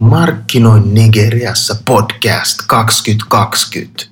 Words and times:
Markkinoin 0.00 0.94
Nigeriassa 0.94 1.76
podcast 1.84 2.62
2020. 2.66 4.04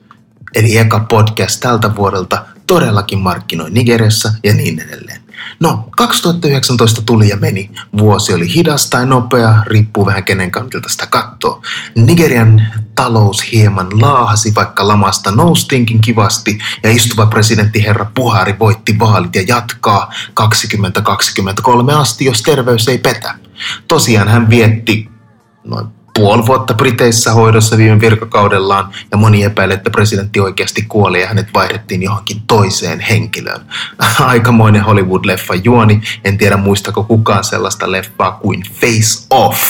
Eli 0.54 0.76
eka 0.76 1.00
podcast 1.00 1.60
tältä 1.60 1.96
vuodelta 1.96 2.46
todellakin 2.66 3.18
markkinoin 3.18 3.74
Nigeriassa 3.74 4.32
ja 4.44 4.54
niin 4.54 4.80
edelleen. 4.80 5.27
No, 5.60 5.88
2019 5.96 7.02
tuli 7.02 7.28
ja 7.28 7.36
meni. 7.36 7.70
Vuosi 7.98 8.34
oli 8.34 8.54
hidas 8.54 8.90
tai 8.90 9.06
nopea, 9.06 9.62
riippuu 9.66 10.06
vähän 10.06 10.24
kenen 10.24 10.50
kantilta 10.50 10.88
sitä 10.88 11.06
katsoo. 11.06 11.62
Nigerian 11.94 12.62
talous 12.94 13.52
hieman 13.52 14.00
laahasi, 14.00 14.54
vaikka 14.54 14.88
lamasta 14.88 15.30
noustinkin 15.30 16.00
kivasti, 16.00 16.58
ja 16.82 16.90
istuva 16.90 17.26
presidentti 17.26 17.84
herra 17.84 18.10
Puhari 18.14 18.58
voitti 18.58 18.98
vaalit 18.98 19.34
ja 19.34 19.42
jatkaa 19.48 20.12
2023 20.34 21.94
asti, 21.94 22.24
jos 22.24 22.42
terveys 22.42 22.88
ei 22.88 22.98
petä. 22.98 23.34
Tosiaan 23.88 24.28
hän 24.28 24.50
vietti 24.50 25.08
noin 25.64 25.97
puoli 26.18 26.46
vuotta 26.46 26.74
Briteissä 26.74 27.32
hoidossa 27.32 27.76
viime 27.76 28.00
virkakaudellaan 28.00 28.90
ja 29.10 29.16
moni 29.18 29.42
epäilee, 29.42 29.74
että 29.76 29.90
presidentti 29.90 30.40
oikeasti 30.40 30.82
kuoli 30.82 31.20
ja 31.20 31.28
hänet 31.28 31.54
vaihdettiin 31.54 32.02
johonkin 32.02 32.42
toiseen 32.46 33.00
henkilöön. 33.00 33.60
Aikamoinen 34.20 34.84
Hollywood-leffa 34.84 35.54
juoni, 35.64 36.02
en 36.24 36.38
tiedä 36.38 36.56
muistako 36.56 37.04
kukaan 37.04 37.44
sellaista 37.44 37.92
leffaa 37.92 38.32
kuin 38.32 38.62
Face 38.80 39.26
Off 39.30 39.62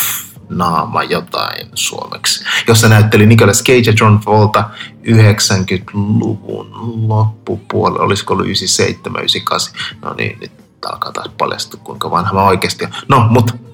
naama 0.48 1.02
jotain 1.02 1.66
suomeksi, 1.74 2.44
jossa 2.68 2.88
näytteli 2.88 3.26
Nicolas 3.26 3.62
Cage 3.62 3.90
ja 3.90 3.92
John 4.00 4.18
Travolta 4.18 4.70
90-luvun 5.04 6.70
loppupuolella, 7.08 8.04
olisiko 8.04 8.34
ollut 8.34 8.46
97, 8.46 9.20
98, 9.20 9.74
no 10.02 10.14
niin, 10.14 10.38
nyt 10.40 10.52
alkaa 10.86 11.12
taas 11.12 11.30
paljastua, 11.38 11.80
kuinka 11.84 12.10
vanha 12.10 12.32
mä 12.32 12.42
oikeasti 12.42 12.84
on. 12.84 12.90
No, 13.08 13.26
mutta 13.30 13.67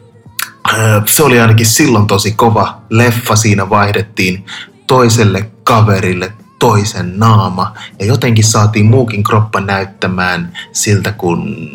se 1.06 1.22
oli 1.22 1.40
ainakin 1.40 1.66
silloin 1.66 2.06
tosi 2.06 2.32
kova 2.32 2.82
leffa. 2.90 3.36
Siinä 3.36 3.70
vaihdettiin 3.70 4.46
toiselle 4.86 5.50
kaverille 5.64 6.32
toisen 6.58 7.18
naama 7.18 7.74
ja 7.98 8.06
jotenkin 8.06 8.44
saatiin 8.44 8.86
muukin 8.86 9.24
kroppa 9.24 9.60
näyttämään 9.60 10.52
siltä, 10.72 11.12
kun 11.12 11.70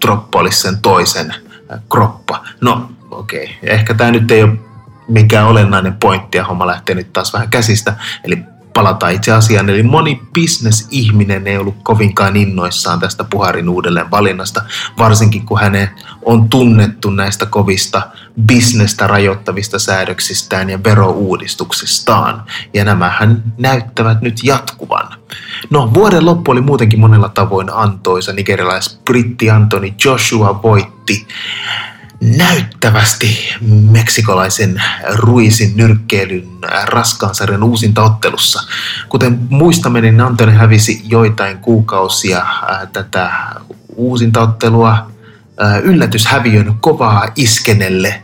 kroppa 0.00 0.38
olisi 0.38 0.60
sen 0.60 0.78
toisen 0.82 1.34
kroppa. 1.90 2.44
No 2.60 2.90
okei, 3.10 3.44
okay. 3.44 3.56
ehkä 3.62 3.94
tämä 3.94 4.10
nyt 4.10 4.30
ei 4.30 4.42
ole 4.42 4.58
mikään 5.08 5.46
olennainen 5.46 5.94
pointti 5.94 6.38
ja 6.38 6.44
homma 6.44 6.66
lähtee 6.66 6.94
nyt 6.94 7.12
taas 7.12 7.32
vähän 7.32 7.48
käsistä. 7.48 7.96
Eli 8.24 8.38
palataan 8.72 9.12
itse 9.12 9.32
asiaan. 9.32 9.70
Eli 9.70 9.82
moni 9.82 10.22
bisnesihminen 10.32 11.46
ei 11.46 11.56
ollut 11.56 11.76
kovinkaan 11.82 12.36
innoissaan 12.36 13.00
tästä 13.00 13.24
Puharin 13.24 13.68
uudelleen 13.68 14.10
valinnasta, 14.10 14.62
varsinkin 14.98 15.46
kun 15.46 15.60
hänen 15.60 15.88
on 16.24 16.48
tunnettu 16.48 17.10
näistä 17.10 17.46
kovista 17.46 18.02
bisnestä 18.46 19.06
rajoittavista 19.06 19.78
säädöksistään 19.78 20.70
ja 20.70 20.84
verouudistuksistaan. 20.84 22.42
Ja 22.74 22.84
nämähän 22.84 23.42
näyttävät 23.58 24.20
nyt 24.20 24.40
jatkuvan. 24.44 25.08
No, 25.70 25.94
vuoden 25.94 26.26
loppu 26.26 26.50
oli 26.50 26.60
muutenkin 26.60 27.00
monella 27.00 27.28
tavoin 27.28 27.70
antoisa. 27.72 28.32
Nigerialais-britti 28.32 29.50
Antoni 29.50 29.94
Joshua 30.04 30.62
voitti 30.62 31.26
näyttävästi 32.22 33.38
meksikolaisen 33.90 34.82
ruisin 35.14 35.72
nyrkkeilyn 35.76 36.48
raskaan 36.84 37.34
sarjan 37.34 37.62
uusinta 37.62 38.02
ottelussa. 38.02 38.62
Kuten 39.08 39.38
muistamme, 39.50 40.00
niin 40.00 40.20
Antoni 40.20 40.52
hävisi 40.52 41.02
joitain 41.08 41.58
kuukausia 41.58 42.38
äh, 42.38 42.88
tätä 42.92 43.30
uusinta 43.96 44.40
ottelua 44.40 45.10
äh, 45.62 45.78
yllätyshäviön 45.82 46.74
kovaa 46.80 47.28
iskenelle 47.36 48.22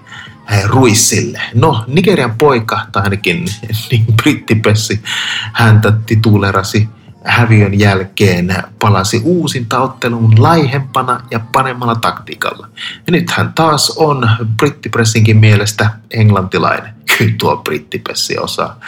äh, 0.52 0.64
Ruissille. 0.64 1.40
No, 1.54 1.84
Nigerian 1.86 2.38
poika, 2.38 2.80
tai 2.92 3.02
ainakin 3.02 3.44
niin 3.90 4.06
brittipessi, 4.22 5.00
häntä 5.52 5.92
titulerasi 6.06 6.88
häviön 7.24 7.78
jälkeen 7.78 8.56
palasi 8.78 9.20
uusinta 9.24 9.80
otteluun 9.80 10.42
laihempana 10.42 11.20
ja 11.30 11.40
paremmalla 11.52 11.94
taktiikalla. 11.94 12.68
Ja 13.06 13.10
nyt 13.10 13.30
hän 13.30 13.52
taas 13.52 13.90
on 13.96 14.30
brittipressinkin 14.56 15.36
mielestä 15.36 15.90
englantilainen. 16.10 16.94
Kyllä 17.18 17.34
tuo 17.38 17.56
brittipressi 17.56 18.38
osaa. 18.38 18.80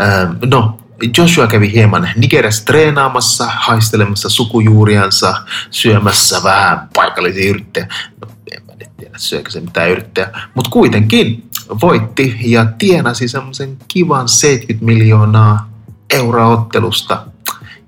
Ähm, 0.00 0.32
no, 0.44 0.78
Joshua 1.18 1.46
kävi 1.46 1.72
hieman 1.72 2.10
Nigeriassa 2.16 2.64
treenaamassa, 2.64 3.46
haistelemassa 3.56 4.28
sukujuuriansa, 4.28 5.34
syömässä 5.70 6.42
vähän 6.44 6.88
paikallisia 6.94 7.50
yrittäjä. 7.50 7.86
No, 8.20 8.28
en 8.52 8.62
mä 8.66 8.72
nyt 8.80 8.96
tiedä, 8.96 9.18
syökö 9.18 9.50
se 9.50 9.60
mitään 9.60 9.90
yrittäjä. 9.90 10.30
Mutta 10.54 10.70
kuitenkin 10.70 11.50
voitti 11.82 12.36
ja 12.40 12.66
tienasi 12.78 13.28
semmoisen 13.28 13.76
kivan 13.88 14.28
70 14.28 14.86
miljoonaa 14.86 15.70
euroa 16.10 16.46
ottelusta 16.46 17.26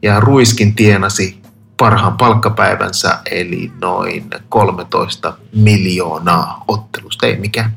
ja 0.03 0.21
Ruiskin 0.21 0.75
tienasi 0.75 1.43
parhaan 1.77 2.17
palkkapäivänsä, 2.17 3.19
eli 3.31 3.73
noin 3.81 4.31
13 4.49 5.35
miljoonaa 5.55 6.65
ottelusta. 6.69 7.27
Ei 7.27 7.37
mikään 7.37 7.77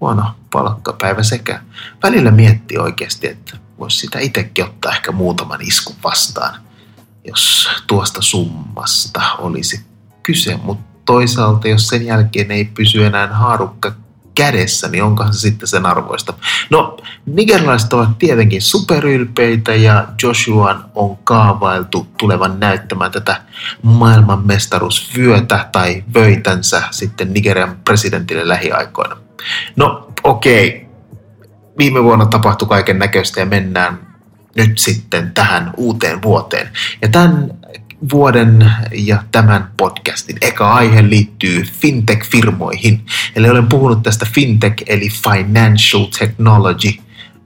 huono 0.00 0.24
palkkapäivä 0.52 1.22
sekä. 1.22 1.60
Välillä 2.02 2.30
mietti 2.30 2.78
oikeasti, 2.78 3.28
että 3.28 3.56
voisi 3.78 3.96
sitä 3.96 4.18
itsekin 4.18 4.64
ottaa 4.64 4.92
ehkä 4.92 5.12
muutaman 5.12 5.60
iskun 5.62 5.96
vastaan, 6.04 6.60
jos 7.24 7.68
tuosta 7.86 8.22
summasta 8.22 9.22
olisi 9.38 9.80
kyse, 10.22 10.56
mutta 10.62 10.84
toisaalta 11.04 11.68
jos 11.68 11.88
sen 11.88 12.06
jälkeen 12.06 12.50
ei 12.50 12.64
pysy 12.64 13.04
enää 13.04 13.26
haarukka 13.26 13.92
kädessä, 14.34 14.88
niin 14.88 15.04
onkohan 15.04 15.34
se 15.34 15.40
sitten 15.40 15.68
sen 15.68 15.86
arvoista. 15.86 16.34
No, 16.70 16.96
nigerilaiset 17.26 17.92
ovat 17.92 18.18
tietenkin 18.18 18.62
superylpeitä 18.62 19.74
ja 19.74 20.08
Joshuan 20.22 20.84
on 20.94 21.16
kaavailtu 21.16 22.06
tulevan 22.18 22.60
näyttämään 22.60 23.10
tätä 23.10 23.42
maailmanmestaruusvyötä 23.82 25.68
tai 25.72 26.04
vöitänsä 26.14 26.82
sitten 26.90 27.32
Nigerian 27.32 27.76
presidentille 27.84 28.48
lähiaikoina. 28.48 29.16
No, 29.76 30.08
okei. 30.24 30.68
Okay. 30.68 30.92
Viime 31.78 32.02
vuonna 32.02 32.26
tapahtui 32.26 32.68
kaiken 32.68 32.98
näköistä 32.98 33.40
ja 33.40 33.46
mennään 33.46 34.12
nyt 34.56 34.78
sitten 34.78 35.30
tähän 35.34 35.70
uuteen 35.76 36.22
vuoteen. 36.22 36.70
Ja 37.02 37.08
tämän 37.08 37.50
vuoden 38.10 38.72
ja 38.92 39.22
tämän 39.32 39.70
podcastin 39.76 40.36
eka 40.40 40.74
aihe 40.74 41.08
liittyy 41.08 41.62
fintech-firmoihin. 41.62 43.00
Eli 43.36 43.50
olen 43.50 43.66
puhunut 43.66 44.02
tästä 44.02 44.26
fintech 44.34 44.84
eli 44.86 45.08
financial 45.08 46.04
technology 46.18 46.88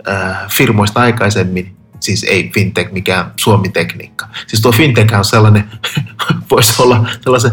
äh, 0.08 0.36
firmoista 0.50 1.00
aikaisemmin, 1.00 1.76
siis 2.00 2.24
ei 2.24 2.50
fintech 2.54 2.92
mikään 2.92 3.32
suomi-tekniikka. 3.36 4.28
Siis 4.46 4.62
tuo 4.62 4.72
fintech 4.72 5.18
on 5.18 5.24
sellainen, 5.24 5.70
voisi 6.50 6.82
olla 6.82 7.08
sellaisen 7.20 7.52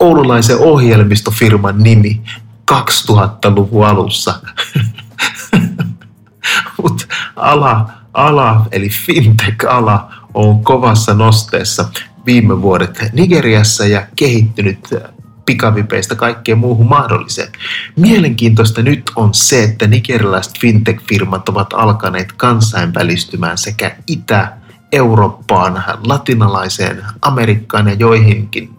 oululaisen 0.00 0.58
ohjelmistofirman 0.58 1.82
nimi 1.82 2.22
2000-luvun 2.72 3.86
alussa. 3.86 4.40
Mutta 6.82 7.06
ala, 7.36 7.90
ala, 8.14 8.66
eli 8.72 8.88
fintech-ala 8.88 10.14
on 10.34 10.64
kovassa 10.64 11.14
nosteessa 11.14 11.88
viime 12.26 12.62
vuodet 12.62 12.98
Nigeriassa 13.12 13.86
ja 13.86 14.06
kehittynyt 14.16 14.78
pikavipeistä 15.46 16.14
kaikkeen 16.14 16.58
muuhun 16.58 16.88
mahdolliseen. 16.88 17.48
Mielenkiintoista 17.96 18.82
nyt 18.82 19.02
on 19.16 19.34
se, 19.34 19.64
että 19.64 19.86
nigerilaiset 19.86 20.58
fintech-firmat 20.58 21.48
ovat 21.48 21.72
alkaneet 21.72 22.32
kansainvälistymään 22.32 23.58
sekä 23.58 23.96
Itä-Eurooppaan, 24.06 25.84
latinalaiseen 26.06 27.04
Amerikkaan 27.22 27.88
ja 27.88 27.94
joihinkin 27.94 28.75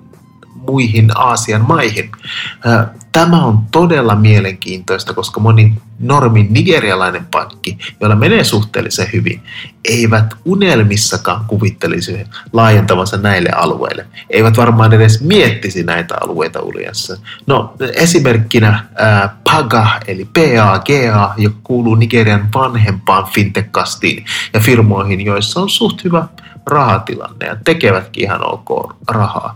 muihin 0.67 1.11
Aasian 1.15 1.65
maihin. 1.67 2.11
Tämä 3.11 3.45
on 3.45 3.59
todella 3.71 4.15
mielenkiintoista, 4.15 5.13
koska 5.13 5.39
moni 5.39 5.73
normin 5.99 6.47
nigerialainen 6.49 7.25
pankki, 7.25 7.77
jolla 8.01 8.15
menee 8.15 8.43
suhteellisen 8.43 9.07
hyvin, 9.13 9.41
eivät 9.85 10.33
unelmissakaan 10.45 11.45
kuvittelisi 11.45 12.25
laajentavansa 12.53 13.17
näille 13.17 13.49
alueille. 13.49 14.05
Eivät 14.29 14.57
varmaan 14.57 14.93
edes 14.93 15.21
miettisi 15.21 15.83
näitä 15.83 16.15
alueita 16.21 16.61
uljassa. 16.61 17.17
No 17.47 17.73
esimerkkinä 17.93 18.85
PAGA 19.43 19.87
eli 20.07 20.27
PAGA, 20.33 21.33
joka 21.37 21.57
kuuluu 21.63 21.95
Nigerian 21.95 22.49
vanhempaan 22.53 23.25
fintech-kastiin 23.25 24.25
ja 24.53 24.59
firmoihin, 24.59 25.25
joissa 25.25 25.59
on 25.59 25.69
suht 25.69 26.03
hyvä 26.03 26.27
rahatilanne 26.67 27.45
ja 27.45 27.57
tekevätkin 27.63 28.23
ihan 28.23 28.53
ok 28.53 28.95
rahaa. 29.07 29.55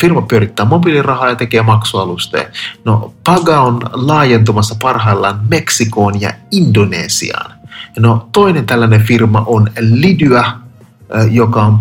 Firma 0.00 0.22
pyörittää 0.22 0.66
mobiilirahaa 0.66 1.28
ja 1.28 1.36
tekee 1.36 1.62
maksualusteja. 1.62 2.48
No 2.84 3.14
Paga 3.24 3.60
on 3.60 3.80
laajentumassa 3.92 4.76
parhaillaan 4.82 5.40
Meksikoon 5.48 6.20
ja 6.20 6.32
Indonesiaan. 6.50 7.52
No 7.98 8.28
toinen 8.32 8.66
tällainen 8.66 9.02
firma 9.02 9.42
on 9.46 9.68
Lydia, 9.80 10.44
joka 11.30 11.62
on 11.62 11.78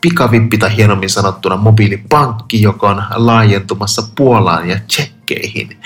pikavippi 0.00 0.58
tai 0.58 0.76
hienommin 0.76 1.10
sanottuna 1.10 1.56
mobiilipankki, 1.56 2.62
joka 2.62 2.90
on 2.90 3.02
laajentumassa 3.14 4.02
Puolaan 4.16 4.68
ja 4.68 4.80
Tsekkeihin. 4.86 5.80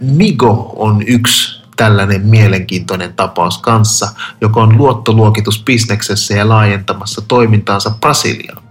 Migo 0.00 0.72
on 0.76 1.02
yksi 1.06 1.53
tällainen 1.76 2.26
mielenkiintoinen 2.26 3.14
tapaus 3.14 3.58
kanssa, 3.58 4.08
joka 4.40 4.62
on 4.62 4.78
luottoluokitusbisneksessä 4.78 6.34
ja 6.34 6.48
laajentamassa 6.48 7.22
toimintaansa 7.28 7.90
Brasiliaan. 8.00 8.62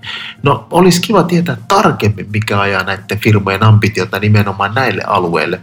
No, 0.43 0.67
olisi 0.71 1.01
kiva 1.01 1.23
tietää 1.23 1.57
tarkemmin, 1.67 2.27
mikä 2.33 2.59
ajaa 2.59 2.83
näiden 2.83 3.19
firmojen 3.19 3.63
ambitiota 3.63 4.19
nimenomaan 4.19 4.75
näille 4.75 5.01
alueille. 5.07 5.59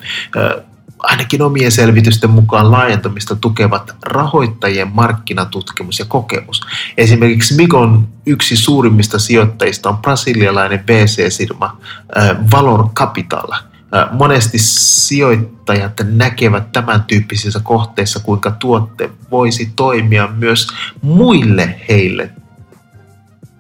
ainakin 0.99 1.43
omien 1.43 1.73
selvitysten 1.73 2.31
mukaan 2.31 2.71
laajentumista 2.71 3.37
tukevat 3.37 3.97
rahoittajien 4.03 4.91
markkinatutkimus 4.95 5.99
ja 5.99 6.05
kokemus. 6.05 6.61
Esimerkiksi 6.97 7.55
Migon 7.55 8.09
yksi 8.27 8.57
suurimmista 8.57 9.19
sijoittajista 9.19 9.89
on 9.89 9.99
brasilialainen 9.99 10.85
VC-firma 10.87 11.81
Valor 12.51 12.89
Capital– 12.95 13.49
monesti 14.13 14.59
sijoittajat 14.59 15.93
näkevät 16.05 16.73
tämän 16.73 17.05
tyyppisissä 17.05 17.61
kohteissa, 17.63 18.21
kuinka 18.21 18.51
tuotte 18.51 19.11
voisi 19.31 19.73
toimia 19.77 20.29
myös 20.37 20.69
muille 21.03 21.81
heille 21.89 22.31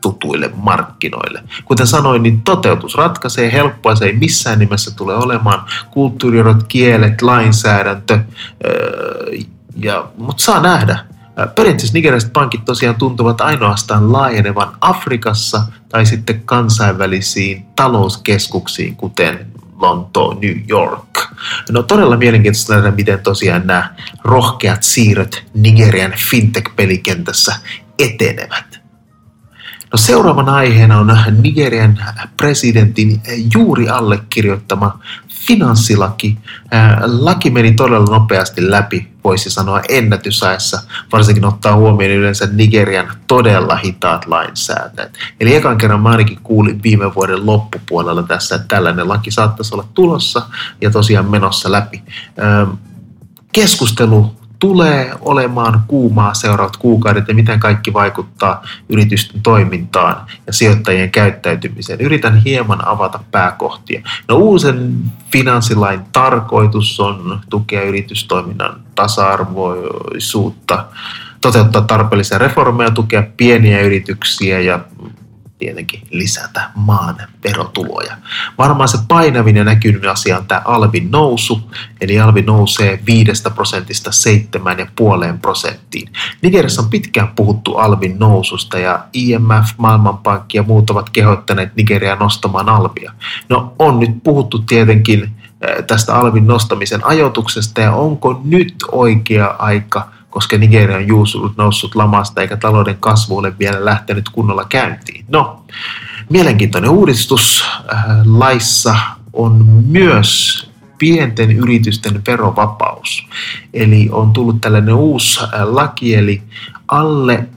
tutuille 0.00 0.50
markkinoille. 0.54 1.42
Kuten 1.64 1.86
sanoin, 1.86 2.22
niin 2.22 2.42
toteutus 2.42 2.94
ratkaisee 2.94 3.52
helppoa, 3.52 3.94
se 3.94 4.04
ei 4.04 4.12
missään 4.12 4.58
nimessä 4.58 4.90
tule 4.96 5.14
olemaan 5.14 5.64
kulttuurirot, 5.90 6.62
kielet, 6.62 7.22
lainsäädäntö, 7.22 8.18
ja, 9.76 10.08
mutta 10.16 10.42
saa 10.42 10.62
nähdä. 10.62 10.98
Perinteisesti 11.54 11.98
nigerialaiset 11.98 12.32
pankit 12.32 12.64
tosiaan 12.64 12.96
tuntuvat 12.96 13.40
ainoastaan 13.40 14.12
laajenevan 14.12 14.76
Afrikassa 14.80 15.62
tai 15.88 16.06
sitten 16.06 16.42
kansainvälisiin 16.44 17.66
talouskeskuksiin, 17.76 18.96
kuten 18.96 19.46
Lontoon, 19.80 20.40
New 20.40 20.56
York. 20.68 21.28
No 21.70 21.82
todella 21.82 22.16
mielenkiintoista 22.16 22.74
nähdä, 22.74 22.90
miten 22.90 23.20
tosiaan 23.20 23.66
nämä 23.66 23.94
rohkeat 24.24 24.82
siirrot 24.82 25.44
Nigerian 25.54 26.12
fintech-pelikentässä 26.12 27.54
etenevät. 27.98 28.80
No 29.92 29.96
seuraavana 29.96 30.54
aiheena 30.54 30.98
on 30.98 31.16
Nigerian 31.42 31.98
presidentin 32.36 33.20
juuri 33.54 33.88
allekirjoittama 33.88 35.00
finanssilaki. 35.28 36.38
Laki 37.06 37.50
meni 37.50 37.72
todella 37.72 38.18
nopeasti 38.18 38.70
läpi, 38.70 39.09
voisi 39.24 39.50
sanoa 39.50 39.80
ennätysajassa, 39.88 40.82
varsinkin 41.12 41.44
ottaa 41.44 41.76
huomioon 41.76 42.14
yleensä 42.16 42.48
Nigerian 42.52 43.12
todella 43.26 43.76
hitaat 43.76 44.26
lainsäätäjät. 44.26 45.14
Eli 45.40 45.54
ekan 45.54 45.78
kerran 45.78 46.00
mä 46.00 46.08
ainakin 46.08 46.38
kuulin 46.42 46.82
viime 46.82 47.14
vuoden 47.14 47.46
loppupuolella 47.46 48.22
tässä, 48.22 48.54
että 48.54 48.68
tällainen 48.68 49.08
laki 49.08 49.30
saattaisi 49.30 49.74
olla 49.74 49.88
tulossa 49.94 50.42
ja 50.80 50.90
tosiaan 50.90 51.30
menossa 51.30 51.72
läpi. 51.72 52.02
Keskustelu 53.52 54.39
tulee 54.60 55.12
olemaan 55.20 55.82
kuumaa 55.86 56.34
seuraavat 56.34 56.76
kuukaudet 56.76 57.28
ja 57.28 57.34
miten 57.34 57.60
kaikki 57.60 57.92
vaikuttaa 57.92 58.62
yritysten 58.88 59.42
toimintaan 59.42 60.26
ja 60.46 60.52
sijoittajien 60.52 61.10
käyttäytymiseen. 61.10 62.00
Yritän 62.00 62.42
hieman 62.42 62.88
avata 62.88 63.20
pääkohtia. 63.30 64.02
No 64.28 64.36
uusen 64.36 64.94
finanssilain 65.32 66.00
tarkoitus 66.12 67.00
on 67.00 67.40
tukea 67.50 67.82
yritystoiminnan 67.82 68.80
tasa-arvoisuutta, 68.94 70.84
toteuttaa 71.40 71.82
tarpeellisia 71.82 72.38
reformeja, 72.38 72.90
tukea 72.90 73.22
pieniä 73.36 73.80
yrityksiä 73.80 74.60
ja 74.60 74.80
tietenkin 75.60 76.02
lisätä 76.10 76.70
maan 76.74 77.16
verotuloja. 77.44 78.16
Varmaan 78.58 78.88
se 78.88 78.98
painavin 79.08 79.56
ja 79.56 79.64
näkynyt 79.64 80.04
asia 80.04 80.38
on 80.38 80.46
tämä 80.46 80.62
alvin 80.64 81.10
nousu, 81.10 81.70
eli 82.00 82.20
alvi 82.20 82.42
nousee 82.42 83.00
5 83.06 83.42
prosentista 83.54 84.10
7,5 85.30 85.38
prosenttiin. 85.42 86.12
Nigeriassa 86.42 86.82
on 86.82 86.90
pitkään 86.90 87.28
puhuttu 87.36 87.76
alvin 87.76 88.18
noususta 88.18 88.78
ja 88.78 89.04
IMF, 89.12 89.68
Maailmanpankki 89.76 90.58
ja 90.58 90.62
muut 90.62 90.90
ovat 90.90 91.10
kehottaneet 91.10 91.76
Nigeriaa 91.76 92.16
nostamaan 92.16 92.68
alvia. 92.68 93.12
No 93.48 93.74
on 93.78 94.00
nyt 94.00 94.10
puhuttu 94.24 94.58
tietenkin 94.58 95.30
tästä 95.86 96.14
alvin 96.14 96.46
nostamisen 96.46 97.06
ajoituksesta 97.06 97.80
ja 97.80 97.92
onko 97.92 98.40
nyt 98.44 98.74
oikea 98.92 99.54
aika– 99.58 100.08
koska 100.30 100.58
Nigeria 100.58 100.96
on 100.96 101.06
juusullut 101.06 101.56
noussut 101.56 101.94
lamasta 101.94 102.40
eikä 102.40 102.56
talouden 102.56 102.96
kasvu 102.96 103.36
ole 103.36 103.58
vielä 103.58 103.84
lähtenyt 103.84 104.28
kunnolla 104.28 104.64
käyntiin. 104.64 105.24
No, 105.28 105.64
mielenkiintoinen 106.30 106.90
uudistus 106.90 107.64
äh, 107.92 108.04
laissa 108.24 108.96
on 109.32 109.66
myös 109.86 110.70
pienten 110.98 111.50
yritysten 111.50 112.22
verovapaus. 112.26 113.26
Eli 113.74 114.08
on 114.12 114.32
tullut 114.32 114.60
tällainen 114.60 114.94
uusi 114.94 115.40
äh, 115.42 115.50
laki, 115.62 116.14
eli 116.14 116.42
alle 116.88 117.48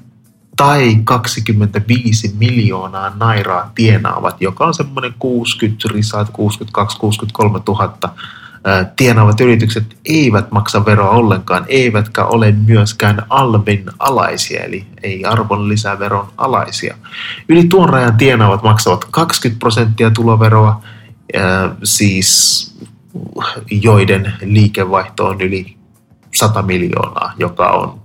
tai 0.58 0.98
25 1.04 2.36
miljoonaa 2.40 3.12
nairaa 3.16 3.72
tienaavat, 3.76 4.42
joka 4.42 4.66
on 4.66 4.74
semmoinen 4.74 5.14
60 5.20 5.90
risaat, 5.94 6.30
62-63 6.30 6.32
000 7.68 7.98
tienaavat 8.96 9.42
yritykset 9.42 9.98
eivät 10.06 10.52
maksa 10.52 10.86
veroa 10.86 11.10
ollenkaan, 11.10 11.66
eivätkä 11.68 12.26
ole 12.26 12.52
myöskään 12.52 13.26
alvin 13.30 13.86
alaisia, 14.00 14.64
eli 14.64 14.88
ei 15.04 15.26
arvonlisäveron 15.26 16.28
alaisia. 16.38 16.98
Yli 17.50 17.64
tuon 17.64 17.90
rajan 17.90 18.18
tienaavat 18.18 18.64
maksavat 18.64 19.06
20 19.06 19.60
prosenttia 19.60 20.12
tuloveroa, 20.12 20.84
siis 21.84 22.74
joiden 23.72 24.34
liikevaihto 24.42 25.28
on 25.28 25.42
yli 25.42 25.78
100 26.36 26.62
miljoonaa, 26.62 27.34
joka 27.38 27.68
on, 27.70 28.02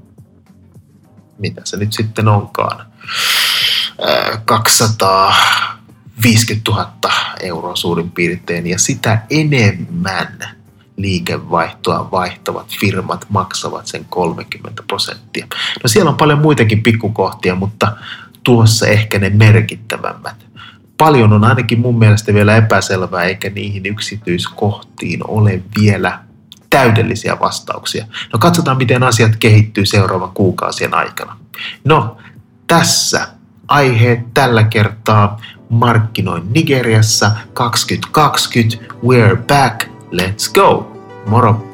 mitä 1.38 1.60
se 1.64 1.76
nyt 1.76 1.92
sitten 1.92 2.28
onkaan, 2.28 2.86
200 4.44 5.34
50 6.22 6.70
000 6.70 6.92
euroa 7.42 7.76
suurin 7.76 8.10
piirtein 8.10 8.66
ja 8.66 8.78
sitä 8.78 9.22
enemmän 9.30 10.38
liikevaihtoa 10.96 12.10
vaihtavat 12.10 12.66
firmat 12.80 13.26
maksavat 13.28 13.86
sen 13.86 14.04
30 14.04 14.82
prosenttia. 14.82 15.46
No 15.82 15.88
siellä 15.88 16.10
on 16.10 16.16
paljon 16.16 16.38
muitakin 16.38 16.82
pikkukohtia, 16.82 17.54
mutta 17.54 17.96
tuossa 18.42 18.86
ehkä 18.86 19.18
ne 19.18 19.30
merkittävämmät. 19.30 20.46
Paljon 20.98 21.32
on 21.32 21.44
ainakin 21.44 21.80
mun 21.80 21.98
mielestä 21.98 22.34
vielä 22.34 22.56
epäselvää, 22.56 23.24
eikä 23.24 23.50
niihin 23.50 23.86
yksityiskohtiin 23.86 25.20
ole 25.28 25.62
vielä 25.80 26.18
täydellisiä 26.70 27.40
vastauksia. 27.40 28.06
No 28.32 28.38
katsotaan, 28.38 28.76
miten 28.76 29.02
asiat 29.02 29.36
kehittyy 29.36 29.86
seuraavan 29.86 30.30
kuukausien 30.34 30.94
aikana. 30.94 31.36
No, 31.84 32.16
tässä 32.66 33.28
aiheet 33.68 34.34
tällä 34.34 34.62
kertaa 34.62 35.40
markkinoin 35.68 36.42
Nigeriassa 36.52 37.30
2020. 37.54 38.80
We're 39.02 39.36
back. 39.36 39.86
Let's 40.10 40.52
go. 40.52 40.86
Moro. 41.26 41.67